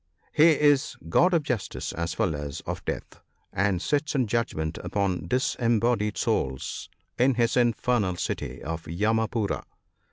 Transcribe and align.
He 0.33 0.59
is 0.59 0.95
God 1.09 1.31
of 1.31 1.43
Justice 1.43 1.93
as 1.93 2.17
well 2.17 2.33
as 2.35 2.61
of 2.61 2.83
Death, 2.85 3.21
and 3.53 3.79
sits 3.79 4.15
in 4.15 4.25
judgment 4.25 4.79
upon 4.79 5.27
disembodied 5.27 6.17
souls 6.17 6.89
in 7.19 7.35
his 7.35 7.55
infernal 7.55 8.15
city 8.15 8.63
of 8.63 8.85
Yamapoora. 8.87 9.63